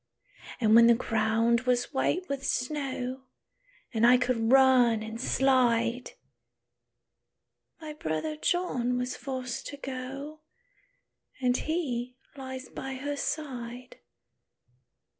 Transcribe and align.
"And 0.59 0.73
when 0.73 0.87
the 0.87 0.95
ground 0.95 1.61
was 1.67 1.93
white 1.93 2.27
with 2.27 2.43
snow, 2.43 3.25
And 3.93 4.03
I 4.03 4.17
could 4.17 4.51
run 4.51 5.03
and 5.03 5.21
slide, 5.21 6.13
My 7.79 7.93
brother 7.93 8.35
John 8.35 8.97
was 8.97 9.15
forced 9.15 9.67
to 9.67 9.77
go, 9.77 10.39
And 11.39 11.55
he 11.55 12.17
lies 12.35 12.67
by 12.67 12.95
her 12.95 13.15
side." 13.15 13.97